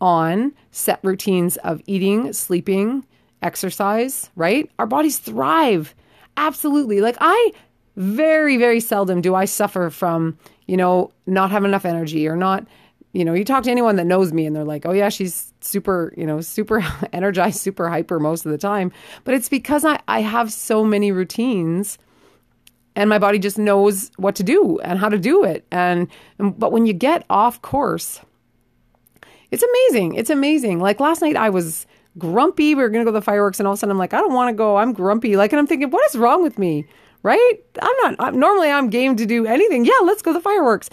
on 0.00 0.52
set 0.72 0.98
routines 1.04 1.56
of 1.58 1.80
eating, 1.86 2.32
sleeping, 2.32 3.06
exercise, 3.42 4.28
right? 4.34 4.68
Our 4.80 4.86
bodies 4.86 5.18
thrive. 5.18 5.94
Absolutely. 6.36 7.00
Like 7.00 7.16
I 7.20 7.52
very, 7.96 8.56
very 8.56 8.80
seldom 8.80 9.20
do 9.20 9.34
I 9.34 9.44
suffer 9.44 9.90
from, 9.90 10.38
you 10.66 10.76
know, 10.76 11.12
not 11.26 11.50
having 11.50 11.68
enough 11.68 11.84
energy 11.84 12.26
or 12.26 12.36
not, 12.36 12.66
you 13.12 13.24
know, 13.24 13.34
you 13.34 13.44
talk 13.44 13.64
to 13.64 13.70
anyone 13.70 13.96
that 13.96 14.06
knows 14.06 14.32
me 14.32 14.46
and 14.46 14.56
they're 14.56 14.64
like, 14.64 14.86
oh, 14.86 14.92
yeah, 14.92 15.10
she's 15.10 15.52
super, 15.60 16.14
you 16.16 16.26
know, 16.26 16.40
super 16.40 16.82
energized, 17.12 17.60
super 17.60 17.88
hyper 17.88 18.18
most 18.18 18.46
of 18.46 18.52
the 18.52 18.58
time. 18.58 18.90
But 19.24 19.34
it's 19.34 19.48
because 19.48 19.84
I, 19.84 20.00
I 20.08 20.20
have 20.20 20.52
so 20.52 20.82
many 20.82 21.12
routines 21.12 21.98
and 22.96 23.10
my 23.10 23.18
body 23.18 23.38
just 23.38 23.58
knows 23.58 24.10
what 24.16 24.34
to 24.36 24.42
do 24.42 24.78
and 24.80 24.98
how 24.98 25.08
to 25.08 25.18
do 25.18 25.44
it. 25.44 25.66
And, 25.70 26.08
and 26.38 26.58
but 26.58 26.72
when 26.72 26.86
you 26.86 26.92
get 26.94 27.24
off 27.28 27.60
course, 27.60 28.20
it's 29.50 29.62
amazing. 29.62 30.14
It's 30.14 30.30
amazing. 30.30 30.80
Like 30.80 30.98
last 30.98 31.20
night, 31.20 31.36
I 31.36 31.50
was 31.50 31.86
grumpy. 32.18 32.74
We 32.74 32.82
were 32.82 32.88
going 32.88 33.04
to 33.04 33.10
go 33.10 33.14
to 33.14 33.20
the 33.20 33.24
fireworks, 33.24 33.60
and 33.60 33.66
all 33.66 33.74
of 33.74 33.78
a 33.78 33.80
sudden, 33.80 33.92
I'm 33.92 33.98
like, 33.98 34.14
I 34.14 34.18
don't 34.18 34.32
want 34.32 34.48
to 34.48 34.54
go. 34.54 34.76
I'm 34.76 34.92
grumpy. 34.92 35.36
Like, 35.36 35.52
and 35.52 35.60
I'm 35.60 35.66
thinking, 35.66 35.90
what 35.90 36.06
is 36.08 36.16
wrong 36.16 36.42
with 36.42 36.58
me? 36.58 36.86
Right? 37.22 37.56
I'm 37.80 37.96
not, 38.02 38.14
I'm, 38.18 38.38
normally 38.38 38.70
I'm 38.70 38.90
game 38.90 39.16
to 39.16 39.26
do 39.26 39.46
anything. 39.46 39.84
Yeah, 39.84 39.92
let's 40.02 40.22
go 40.22 40.32
to 40.32 40.38
the 40.38 40.42
fireworks. 40.42 40.90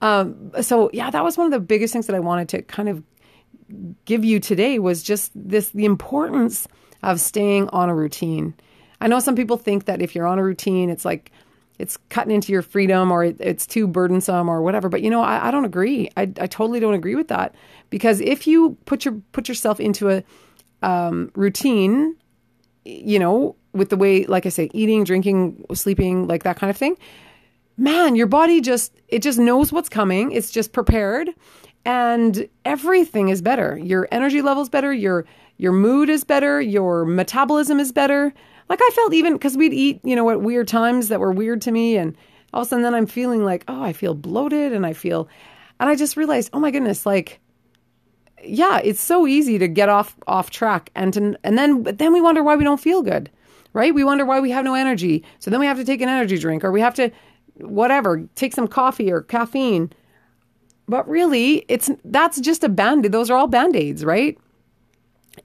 Um, 0.00 0.52
so 0.60 0.90
yeah, 0.92 1.10
that 1.10 1.24
was 1.24 1.36
one 1.36 1.46
of 1.46 1.52
the 1.52 1.60
biggest 1.60 1.92
things 1.92 2.06
that 2.06 2.16
I 2.16 2.20
wanted 2.20 2.48
to 2.50 2.62
kind 2.62 2.88
of 2.88 3.02
give 4.04 4.24
you 4.24 4.40
today 4.40 4.78
was 4.78 5.02
just 5.02 5.32
this, 5.34 5.70
the 5.70 5.84
importance 5.84 6.68
of 7.02 7.20
staying 7.20 7.68
on 7.68 7.88
a 7.88 7.94
routine. 7.94 8.54
I 9.00 9.08
know 9.08 9.20
some 9.20 9.34
people 9.34 9.56
think 9.56 9.86
that 9.86 10.00
if 10.00 10.14
you're 10.14 10.26
on 10.26 10.38
a 10.38 10.44
routine, 10.44 10.90
it's 10.90 11.04
like, 11.04 11.32
it's 11.78 11.96
cutting 12.08 12.32
into 12.32 12.52
your 12.52 12.62
freedom 12.62 13.10
or 13.10 13.24
it, 13.24 13.36
it's 13.40 13.66
too 13.66 13.86
burdensome 13.86 14.48
or 14.48 14.62
whatever. 14.62 14.88
But 14.88 15.02
you 15.02 15.10
know, 15.10 15.22
I, 15.22 15.48
I 15.48 15.50
don't 15.50 15.64
agree. 15.64 16.08
I, 16.16 16.22
I 16.22 16.46
totally 16.46 16.80
don't 16.80 16.94
agree 16.94 17.16
with 17.16 17.28
that 17.28 17.54
because 17.90 18.20
if 18.20 18.46
you 18.46 18.76
put 18.84 19.04
your 19.04 19.14
put 19.32 19.48
yourself 19.48 19.80
into 19.80 20.10
a 20.10 20.22
um, 20.82 21.30
routine, 21.34 22.16
you 22.84 23.18
know, 23.18 23.56
with 23.74 23.90
the 23.90 23.96
way, 23.96 24.24
like 24.24 24.46
I 24.46 24.48
say, 24.48 24.70
eating, 24.72 25.04
drinking, 25.04 25.64
sleeping, 25.74 26.26
like 26.26 26.44
that 26.44 26.56
kind 26.56 26.70
of 26.70 26.76
thing, 26.76 26.96
man, 27.76 28.16
your 28.16 28.26
body 28.26 28.60
just, 28.60 28.92
it 29.08 29.20
just 29.22 29.38
knows 29.38 29.72
what's 29.72 29.88
coming. 29.88 30.32
It's 30.32 30.50
just 30.50 30.72
prepared 30.72 31.30
and 31.84 32.48
everything 32.64 33.28
is 33.28 33.42
better. 33.42 33.76
Your 33.78 34.08
energy 34.10 34.42
level's 34.42 34.68
better. 34.68 34.92
Your, 34.92 35.26
your 35.58 35.72
mood 35.72 36.08
is 36.08 36.24
better. 36.24 36.60
Your 36.60 37.04
metabolism 37.04 37.80
is 37.80 37.92
better. 37.92 38.32
Like 38.68 38.80
I 38.82 38.90
felt 38.94 39.12
even 39.12 39.34
because 39.34 39.56
we'd 39.56 39.74
eat, 39.74 40.00
you 40.04 40.16
know, 40.16 40.30
at 40.30 40.40
weird 40.40 40.68
times 40.68 41.08
that 41.08 41.20
were 41.20 41.32
weird 41.32 41.60
to 41.62 41.72
me. 41.72 41.96
And 41.96 42.16
all 42.52 42.62
of 42.62 42.66
a 42.66 42.70
sudden 42.70 42.82
then 42.82 42.94
I'm 42.94 43.06
feeling 43.06 43.44
like, 43.44 43.64
oh, 43.68 43.82
I 43.82 43.92
feel 43.92 44.14
bloated 44.14 44.72
and 44.72 44.86
I 44.86 44.92
feel, 44.92 45.28
and 45.80 45.90
I 45.90 45.96
just 45.96 46.16
realized, 46.16 46.50
oh 46.52 46.60
my 46.60 46.70
goodness, 46.70 47.04
like, 47.04 47.40
yeah, 48.46 48.80
it's 48.82 49.00
so 49.00 49.26
easy 49.26 49.58
to 49.58 49.68
get 49.68 49.88
off 49.88 50.16
off 50.26 50.50
track 50.50 50.90
and 50.94 51.12
to, 51.14 51.36
and 51.42 51.58
then 51.58 51.82
but 51.82 51.98
then 51.98 52.12
we 52.12 52.20
wonder 52.20 52.42
why 52.42 52.56
we 52.56 52.64
don't 52.64 52.80
feel 52.80 53.02
good. 53.02 53.30
Right? 53.74 53.94
We 53.94 54.04
wonder 54.04 54.24
why 54.24 54.40
we 54.40 54.50
have 54.52 54.64
no 54.64 54.74
energy. 54.74 55.22
So 55.40 55.50
then 55.50 55.60
we 55.60 55.66
have 55.66 55.76
to 55.76 55.84
take 55.84 56.00
an 56.00 56.08
energy 56.08 56.38
drink 56.38 56.64
or 56.64 56.72
we 56.72 56.80
have 56.80 56.94
to 56.94 57.10
whatever, 57.56 58.26
take 58.34 58.54
some 58.54 58.68
coffee 58.68 59.12
or 59.12 59.22
caffeine. 59.22 59.92
But 60.86 61.08
really, 61.08 61.64
it's 61.68 61.90
that's 62.04 62.40
just 62.40 62.64
a 62.64 62.68
band 62.68 63.06
aid. 63.06 63.12
those 63.12 63.30
are 63.30 63.36
all 63.36 63.46
band-aids, 63.46 64.04
right? 64.04 64.38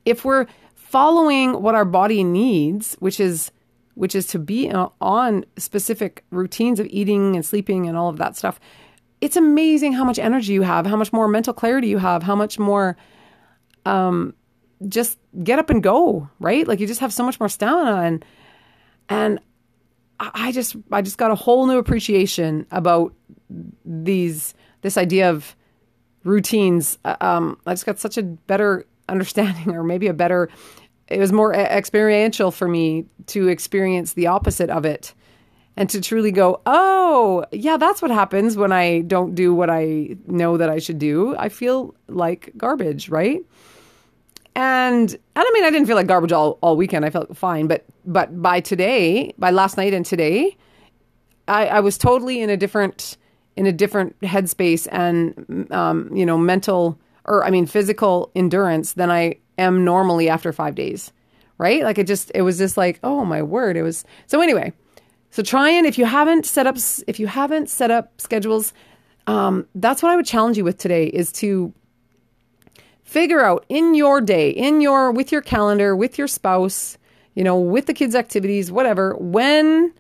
If 0.05 0.25
we're 0.25 0.47
following 0.75 1.61
what 1.61 1.75
our 1.75 1.85
body 1.85 2.23
needs, 2.23 2.95
which 2.95 3.19
is 3.19 3.51
which 3.95 4.15
is 4.15 4.27
to 4.27 4.39
be 4.39 4.71
on 4.71 5.45
specific 5.57 6.23
routines 6.31 6.79
of 6.79 6.87
eating 6.87 7.35
and 7.35 7.45
sleeping 7.45 7.87
and 7.87 7.97
all 7.97 8.09
of 8.09 8.17
that 8.17 8.35
stuff, 8.35 8.59
it's 9.21 9.35
amazing 9.35 9.93
how 9.93 10.03
much 10.03 10.19
energy 10.19 10.53
you 10.53 10.61
have, 10.61 10.85
how 10.85 10.95
much 10.95 11.11
more 11.11 11.27
mental 11.27 11.53
clarity 11.53 11.87
you 11.87 11.97
have, 11.97 12.23
how 12.23 12.35
much 12.35 12.57
more 12.59 12.95
um, 13.85 14.33
just 14.87 15.19
get 15.43 15.59
up 15.59 15.69
and 15.69 15.83
go, 15.83 16.29
right? 16.39 16.67
Like 16.67 16.79
you 16.79 16.87
just 16.87 17.01
have 17.01 17.13
so 17.13 17.23
much 17.23 17.39
more 17.39 17.49
stamina 17.49 18.01
and 18.01 18.25
and 19.09 19.39
I 20.19 20.51
just 20.51 20.75
I 20.91 21.01
just 21.01 21.17
got 21.17 21.31
a 21.31 21.35
whole 21.35 21.65
new 21.65 21.77
appreciation 21.77 22.65
about 22.71 23.13
these 23.85 24.53
this 24.81 24.97
idea 24.97 25.29
of 25.29 25.55
routines. 26.23 26.97
Uh, 27.05 27.15
um, 27.21 27.57
I 27.65 27.73
just 27.73 27.85
got 27.85 27.99
such 27.99 28.17
a 28.17 28.23
better 28.23 28.85
understanding, 29.07 29.69
or 29.75 29.83
maybe 29.83 30.07
a 30.07 30.13
better. 30.13 30.49
It 31.07 31.19
was 31.19 31.31
more 31.31 31.53
experiential 31.53 32.51
for 32.51 32.67
me 32.67 33.05
to 33.27 33.47
experience 33.47 34.13
the 34.13 34.27
opposite 34.27 34.69
of 34.69 34.85
it 34.85 35.13
and 35.75 35.89
to 35.89 36.01
truly 36.01 36.31
go, 36.31 36.61
oh, 36.67 37.45
yeah, 37.51 37.77
that's 37.77 38.01
what 38.01 38.11
happens 38.11 38.57
when 38.57 38.71
I 38.71 39.01
don't 39.01 39.33
do 39.33 39.53
what 39.53 39.71
I 39.71 40.17
know 40.27 40.57
that 40.57 40.69
I 40.69 40.77
should 40.77 40.99
do. 40.99 41.35
I 41.37 41.49
feel 41.49 41.95
like 42.07 42.51
garbage, 42.57 43.09
right? 43.09 43.43
And 44.55 45.11
and 45.11 45.19
I 45.35 45.51
mean, 45.53 45.63
I 45.63 45.69
didn't 45.69 45.87
feel 45.87 45.95
like 45.95 46.07
garbage 46.07 46.31
all, 46.31 46.57
all 46.61 46.75
weekend. 46.75 47.05
I 47.05 47.09
felt 47.09 47.35
fine, 47.35 47.67
but 47.67 47.85
but 48.05 48.41
by 48.41 48.59
today, 48.59 49.33
by 49.37 49.51
last 49.51 49.77
night 49.77 49.93
and 49.93 50.05
today, 50.05 50.57
I, 51.47 51.67
I 51.67 51.79
was 51.79 51.97
totally 51.97 52.41
in 52.41 52.49
a 52.49 52.57
different 52.57 53.17
in 53.55 53.65
a 53.65 53.71
different 53.71 54.19
headspace 54.21 54.87
and 54.91 55.71
um, 55.71 56.09
you 56.15 56.25
know 56.25 56.37
mental 56.37 56.99
or 57.25 57.43
I 57.43 57.49
mean 57.49 57.65
physical 57.65 58.31
endurance 58.35 58.93
than 58.93 59.11
I 59.11 59.35
am 59.57 59.85
normally 59.85 60.29
after 60.29 60.51
five 60.51 60.75
days. 60.75 61.11
Right? 61.57 61.83
Like 61.83 61.97
it 61.97 62.07
just 62.07 62.31
it 62.33 62.41
was 62.41 62.57
just 62.57 62.77
like 62.77 62.99
oh 63.03 63.25
my 63.25 63.41
word. 63.41 63.77
It 63.77 63.83
was 63.83 64.03
so 64.27 64.41
anyway. 64.41 64.73
So 65.31 65.43
try 65.43 65.69
and 65.69 65.85
if 65.85 65.97
you 65.97 66.05
haven't 66.05 66.45
set 66.45 66.65
up 66.65 66.77
if 67.07 67.19
you 67.19 67.27
haven't 67.27 67.69
set 67.69 67.91
up 67.91 68.19
schedules, 68.19 68.73
um, 69.27 69.67
that's 69.75 70.01
what 70.01 70.11
I 70.11 70.15
would 70.15 70.25
challenge 70.25 70.57
you 70.57 70.63
with 70.63 70.77
today 70.77 71.05
is 71.05 71.31
to 71.33 71.73
figure 73.09 73.43
out 73.43 73.65
in 73.69 73.95
your 73.95 74.21
day, 74.21 74.51
in 74.51 74.81
your 74.81 75.11
with 75.11 75.31
your 75.31 75.41
calendar, 75.41 75.95
with 75.95 76.17
your 76.19 76.27
spouse, 76.27 76.97
you 77.33 77.43
know, 77.43 77.59
with 77.59 77.87
the 77.87 77.93
kids' 77.93 78.13
activities, 78.13 78.71
whatever. 78.71 79.15
When 79.15 79.91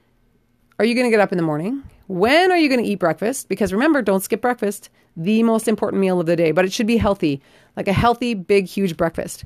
are 0.77 0.85
you 0.85 0.93
going 0.93 1.07
to 1.07 1.09
get 1.09 1.19
up 1.19 1.31
in 1.31 1.37
the 1.37 1.43
morning? 1.43 1.83
When 2.07 2.51
are 2.51 2.57
you 2.57 2.69
going 2.69 2.83
to 2.83 2.87
eat 2.87 2.99
breakfast? 2.99 3.49
Because 3.49 3.73
remember, 3.73 4.03
don't 4.03 4.21
skip 4.21 4.41
breakfast, 4.41 4.89
the 5.17 5.41
most 5.41 5.67
important 5.67 5.99
meal 5.99 6.19
of 6.19 6.27
the 6.27 6.35
day, 6.35 6.51
but 6.51 6.65
it 6.65 6.71
should 6.71 6.85
be 6.85 6.97
healthy, 6.97 7.41
like 7.75 7.87
a 7.87 7.93
healthy, 7.93 8.35
big, 8.35 8.67
huge 8.67 8.95
breakfast. 8.95 9.43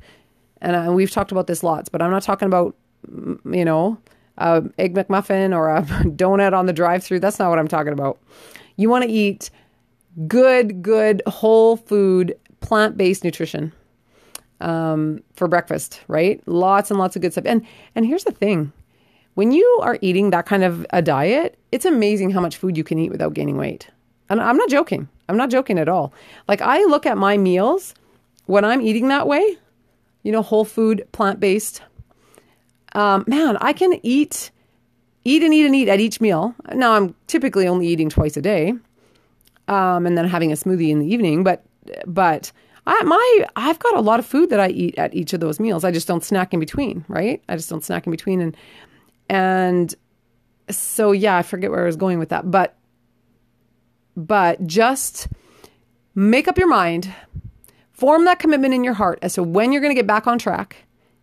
And 0.61 0.75
uh, 0.75 0.91
we've 0.91 1.11
talked 1.11 1.31
about 1.31 1.47
this 1.47 1.63
lots, 1.63 1.87
but 1.87 2.01
I'm 2.01 2.11
not 2.11 2.23
talking 2.23 2.47
about, 2.47 2.75
you 3.07 3.65
know, 3.65 3.97
a 4.37 4.63
egg 4.77 4.93
McMuffin 4.93 5.55
or 5.55 5.69
a 5.69 5.81
donut 6.03 6.53
on 6.53 6.65
the 6.65 6.73
drive-through. 6.73 7.21
That's 7.21 7.39
not 7.39 7.49
what 7.49 7.59
I'm 7.59 7.67
talking 7.69 7.93
about. 7.93 8.19
You 8.75 8.89
want 8.89 9.05
to 9.05 9.09
eat 9.09 9.49
good, 10.27 10.81
good 10.81 11.21
whole 11.27 11.77
food, 11.77 12.37
plant-based 12.63 13.23
nutrition 13.23 13.71
um, 14.59 15.21
for 15.35 15.47
breakfast, 15.47 16.01
right? 16.07 16.41
Lots 16.47 16.89
and 16.89 16.99
lots 16.99 17.15
of 17.15 17.21
good 17.21 17.33
stuff. 17.33 17.45
And 17.45 17.65
and 17.93 18.05
here's 18.05 18.23
the 18.23 18.31
thing: 18.31 18.73
when 19.35 19.51
you 19.51 19.79
are 19.83 19.99
eating 20.01 20.31
that 20.31 20.47
kind 20.47 20.63
of 20.63 20.85
a 20.89 21.01
diet, 21.01 21.59
it's 21.71 21.85
amazing 21.85 22.31
how 22.31 22.41
much 22.41 22.57
food 22.57 22.75
you 22.75 22.83
can 22.83 22.97
eat 22.97 23.11
without 23.11 23.35
gaining 23.35 23.57
weight. 23.57 23.89
And 24.29 24.41
I'm 24.41 24.57
not 24.57 24.69
joking. 24.69 25.07
I'm 25.29 25.37
not 25.37 25.51
joking 25.51 25.77
at 25.77 25.87
all. 25.87 26.13
Like 26.47 26.61
I 26.61 26.83
look 26.85 27.05
at 27.05 27.17
my 27.17 27.37
meals 27.37 27.93
when 28.47 28.65
I'm 28.65 28.81
eating 28.81 29.09
that 29.09 29.27
way, 29.27 29.57
you 30.23 30.31
know, 30.31 30.41
whole 30.41 30.65
food, 30.65 31.07
plant-based 31.11 31.81
um, 32.95 33.23
man, 33.27 33.57
I 33.59 33.73
can 33.73 33.99
eat, 34.03 34.51
eat 35.23 35.43
and 35.43 35.53
eat 35.53 35.65
and 35.65 35.75
eat 35.75 35.89
at 35.89 35.99
each 35.99 36.21
meal. 36.21 36.55
Now 36.73 36.93
I'm 36.93 37.15
typically 37.27 37.67
only 37.67 37.87
eating 37.87 38.09
twice 38.09 38.37
a 38.37 38.41
day, 38.41 38.73
um, 39.67 40.05
and 40.05 40.17
then 40.17 40.27
having 40.27 40.51
a 40.51 40.55
smoothie 40.55 40.89
in 40.89 40.99
the 40.99 41.07
evening. 41.07 41.43
But 41.43 41.63
but 42.05 42.51
I 42.85 43.01
my 43.03 43.45
I've 43.55 43.79
got 43.79 43.95
a 43.95 44.01
lot 44.01 44.19
of 44.19 44.25
food 44.25 44.49
that 44.49 44.59
I 44.59 44.69
eat 44.69 44.97
at 44.97 45.13
each 45.13 45.33
of 45.33 45.39
those 45.39 45.59
meals. 45.59 45.83
I 45.83 45.91
just 45.91 46.07
don't 46.07 46.23
snack 46.23 46.53
in 46.53 46.59
between, 46.59 47.05
right? 47.07 47.41
I 47.47 47.55
just 47.55 47.69
don't 47.69 47.83
snack 47.83 48.05
in 48.05 48.11
between, 48.11 48.41
and 48.41 48.57
and 49.29 49.93
so 50.69 51.11
yeah, 51.11 51.37
I 51.37 51.43
forget 51.43 51.71
where 51.71 51.83
I 51.83 51.85
was 51.85 51.95
going 51.95 52.19
with 52.19 52.29
that, 52.29 52.49
but 52.49 52.75
but 54.15 54.65
just 54.67 55.27
make 56.15 56.47
up 56.47 56.57
your 56.57 56.67
mind, 56.67 57.13
form 57.91 58.25
that 58.25 58.39
commitment 58.39 58.73
in 58.73 58.83
your 58.83 58.93
heart 58.93 59.19
as 59.21 59.33
to 59.35 59.43
when 59.43 59.71
you're 59.71 59.81
going 59.81 59.95
to 59.95 59.99
get 59.99 60.07
back 60.07 60.27
on 60.27 60.37
track 60.37 60.77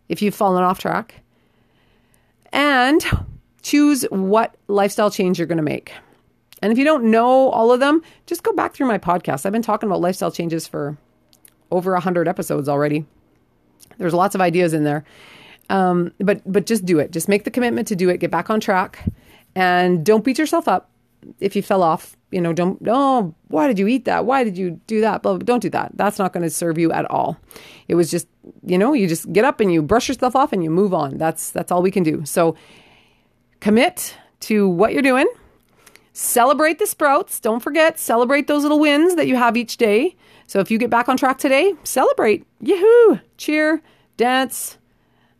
if 0.09 0.21
you've 0.21 0.35
fallen 0.35 0.63
off 0.63 0.79
track 0.79 1.21
and 2.51 3.03
choose 3.61 4.03
what 4.09 4.55
lifestyle 4.67 5.11
change 5.11 5.37
you're 5.37 5.47
going 5.47 5.57
to 5.57 5.63
make. 5.63 5.93
And 6.61 6.71
if 6.71 6.77
you 6.77 6.85
don't 6.85 7.05
know 7.05 7.49
all 7.49 7.71
of 7.71 7.79
them, 7.79 8.01
just 8.25 8.43
go 8.43 8.53
back 8.53 8.73
through 8.73 8.87
my 8.87 8.97
podcast. 8.97 9.45
I've 9.45 9.51
been 9.51 9.61
talking 9.61 9.87
about 9.87 10.01
lifestyle 10.01 10.31
changes 10.31 10.67
for 10.67 10.97
over 11.71 11.93
100 11.93 12.27
episodes 12.27 12.69
already. 12.69 13.05
There's 13.97 14.13
lots 14.13 14.35
of 14.35 14.41
ideas 14.41 14.73
in 14.73 14.83
there. 14.83 15.03
Um, 15.69 16.11
but 16.19 16.41
but 16.45 16.65
just 16.65 16.85
do 16.85 16.99
it. 16.99 17.11
Just 17.11 17.29
make 17.29 17.45
the 17.45 17.51
commitment 17.51 17.87
to 17.87 17.95
do 17.95 18.09
it. 18.09 18.19
Get 18.19 18.29
back 18.29 18.49
on 18.49 18.59
track, 18.59 19.05
and 19.55 20.05
don't 20.05 20.23
beat 20.23 20.37
yourself 20.37 20.67
up 20.67 20.89
if 21.39 21.55
you 21.55 21.61
fell 21.61 21.81
off. 21.81 22.17
You 22.29 22.41
know, 22.41 22.51
don't 22.51 22.81
oh, 22.87 23.33
why 23.47 23.67
did 23.67 23.79
you 23.79 23.87
eat 23.87 24.05
that? 24.05 24.25
Why 24.25 24.43
did 24.43 24.57
you 24.57 24.81
do 24.87 24.99
that? 25.01 25.23
Blah, 25.23 25.33
blah. 25.33 25.45
Don't 25.45 25.61
do 25.61 25.69
that. 25.69 25.91
That's 25.95 26.19
not 26.19 26.33
going 26.33 26.43
to 26.43 26.49
serve 26.49 26.77
you 26.77 26.91
at 26.91 27.09
all. 27.09 27.37
It 27.87 27.95
was 27.95 28.11
just 28.11 28.27
you 28.65 28.77
know, 28.77 28.91
you 28.91 29.07
just 29.07 29.31
get 29.31 29.45
up 29.45 29.61
and 29.61 29.71
you 29.71 29.81
brush 29.81 30.09
yourself 30.09 30.35
off 30.35 30.51
and 30.51 30.61
you 30.61 30.69
move 30.69 30.93
on. 30.93 31.17
That's 31.17 31.51
that's 31.51 31.71
all 31.71 31.81
we 31.81 31.91
can 31.91 32.03
do. 32.03 32.25
So 32.25 32.55
commit 33.61 34.17
to 34.41 34.67
what 34.67 34.91
you're 34.91 35.01
doing. 35.01 35.27
Celebrate 36.13 36.77
the 36.79 36.87
sprouts. 36.87 37.39
Don't 37.39 37.61
forget, 37.61 37.97
celebrate 37.97 38.47
those 38.47 38.63
little 38.63 38.79
wins 38.79 39.15
that 39.15 39.27
you 39.27 39.35
have 39.35 39.55
each 39.55 39.77
day. 39.77 40.15
So 40.47 40.59
if 40.59 40.69
you 40.69 40.77
get 40.77 40.89
back 40.89 41.07
on 41.07 41.15
track 41.15 41.37
today, 41.37 41.73
celebrate. 41.83 42.45
Yahoo! 42.59 43.19
Cheer, 43.37 43.81
dance. 44.17 44.77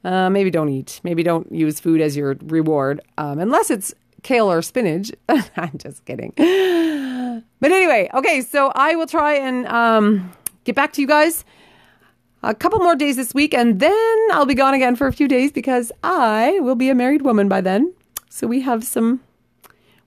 Uh, 0.03 0.29
maybe 0.29 0.49
don't 0.49 0.69
eat. 0.69 1.01
Maybe 1.03 1.23
don't 1.23 1.51
use 1.51 1.79
food 1.79 2.01
as 2.01 2.15
your 2.15 2.35
reward, 2.43 3.01
um, 3.17 3.39
unless 3.39 3.69
it's 3.69 3.93
kale 4.23 4.51
or 4.51 4.61
spinach. 4.61 5.11
I'm 5.29 5.77
just 5.77 6.05
kidding. 6.05 6.33
But 7.59 7.71
anyway, 7.71 8.09
okay, 8.13 8.41
so 8.41 8.71
I 8.73 8.95
will 8.95 9.05
try 9.05 9.33
and 9.33 9.67
um, 9.67 10.31
get 10.63 10.75
back 10.75 10.93
to 10.93 11.01
you 11.01 11.07
guys 11.07 11.45
a 12.43 12.55
couple 12.55 12.79
more 12.79 12.95
days 12.95 13.17
this 13.17 13.33
week, 13.33 13.53
and 13.53 13.79
then 13.79 14.17
I'll 14.31 14.45
be 14.45 14.55
gone 14.55 14.73
again 14.73 14.95
for 14.95 15.05
a 15.07 15.13
few 15.13 15.27
days 15.27 15.51
because 15.51 15.91
I 16.03 16.59
will 16.61 16.75
be 16.75 16.89
a 16.89 16.95
married 16.95 17.21
woman 17.21 17.47
by 17.47 17.61
then. 17.61 17.93
So 18.29 18.47
we 18.47 18.61
have 18.61 18.83
some 18.83 19.21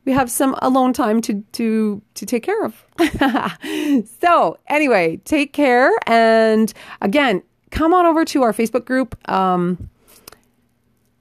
we 0.04 0.12
have 0.12 0.30
some 0.30 0.54
alone 0.60 0.92
time 0.92 1.20
to 1.22 1.42
to 1.52 2.02
to 2.14 2.26
take 2.26 2.42
care 2.42 2.64
of. 2.64 2.84
so 4.20 4.58
anyway, 4.68 5.16
take 5.24 5.52
care, 5.52 5.90
and 6.06 6.72
again, 7.00 7.42
come 7.70 7.94
on 7.94 8.06
over 8.06 8.24
to 8.26 8.42
our 8.42 8.52
Facebook 8.52 8.84
group. 8.84 9.16
Um, 9.30 9.90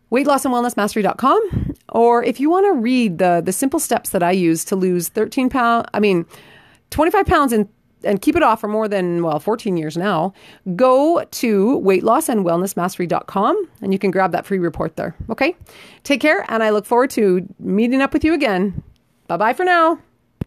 weight 0.10 0.28
loss 0.28 0.46
and 0.46 0.54
wellness 0.54 0.78
mastery.com 0.78 1.74
or 1.90 2.24
if 2.24 2.40
you 2.40 2.48
want 2.48 2.68
to 2.68 2.74
read 2.74 3.18
the 3.18 3.42
the 3.44 3.52
simple 3.52 3.80
steps 3.80 4.12
that 4.12 4.22
I 4.22 4.30
use 4.30 4.64
to 4.66 4.76
lose 4.76 5.10
13 5.10 5.50
pounds 5.50 5.88
I 5.92 6.00
mean 6.00 6.28
25 6.92 7.26
pounds 7.26 7.52
in 7.52 7.68
and 8.04 8.22
keep 8.22 8.36
it 8.36 8.44
off 8.44 8.62
for 8.62 8.68
more 8.68 8.88
than, 8.88 9.24
well, 9.24 9.40
14 9.40 9.78
years 9.78 9.98
now, 9.98 10.34
go 10.76 11.24
to 11.24 11.82
weightlossandwellnessmastery.com 11.84 13.70
and 13.82 13.94
you 13.94 14.00
can 14.00 14.12
grab 14.12 14.32
that 14.32 14.46
free 14.46 14.60
report 14.60 14.96
there. 14.96 15.16
Okay? 15.30 15.56
Take 16.04 16.22
care, 16.22 16.46
and 16.50 16.64
I 16.64 16.70
look 16.70 16.86
forward 16.86 17.10
to 17.12 17.48
meeting 17.60 18.02
up 18.02 18.14
with 18.14 18.24
you 18.24 18.34
again. 18.34 18.84
Bye 19.28 19.38
bye 19.38 19.54
for 19.54 19.64
now. 19.64 20.00